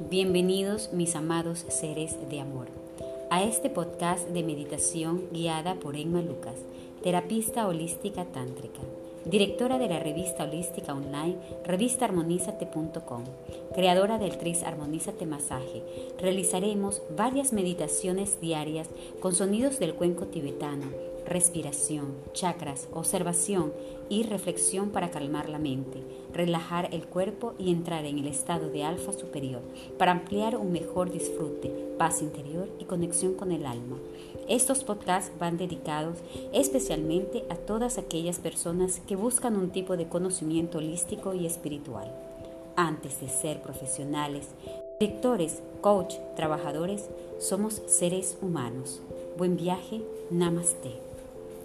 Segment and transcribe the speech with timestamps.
[0.00, 2.68] Bienvenidos mis amados seres de amor
[3.30, 6.54] a este podcast de meditación guiada por Emma Lucas,
[7.02, 8.78] terapista holística tántrica,
[9.24, 13.24] directora de la revista holística online revistaarmonízate.com,
[13.74, 15.82] creadora del Tris Armonízate Masaje.
[16.20, 18.88] Realizaremos varias meditaciones diarias
[19.18, 20.86] con sonidos del cuenco tibetano
[21.28, 23.72] respiración, chakras, observación
[24.08, 26.02] y reflexión para calmar la mente,
[26.32, 29.62] relajar el cuerpo y entrar en el estado de alfa superior,
[29.98, 33.98] para ampliar un mejor disfrute, paz interior y conexión con el alma.
[34.48, 36.18] Estos podcasts van dedicados
[36.52, 42.10] especialmente a todas aquellas personas que buscan un tipo de conocimiento holístico y espiritual.
[42.76, 44.46] Antes de ser profesionales,
[45.00, 47.08] directores, coach, trabajadores,
[47.38, 49.00] somos seres humanos.
[49.36, 51.07] Buen viaje, namaste.